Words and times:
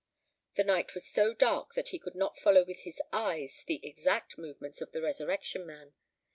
The 0.55 0.63
night 0.63 0.95
was 0.95 1.05
so 1.05 1.31
dark 1.31 1.75
that 1.75 1.89
he 1.89 1.99
could 1.99 2.15
not 2.15 2.35
follow 2.39 2.63
with 2.65 2.79
his 2.79 2.99
eyes 3.13 3.63
the 3.67 3.79
exact 3.85 4.35
movements 4.35 4.81
of 4.81 4.93
the 4.93 5.01
Resurrection 5.03 5.63
Man. 5.63 5.93